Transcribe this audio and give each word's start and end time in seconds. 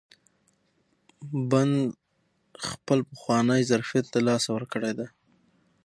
بند 1.49 1.75
خپل 2.67 2.99
پخوانی 3.09 3.61
ظرفیت 3.71 4.05
له 4.13 4.19
لاسه 4.27 4.49
ورکړی 4.53 4.91
دی. 4.97 5.07